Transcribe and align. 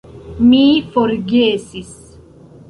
Mi 0.47 0.61
forgesis 0.95 1.93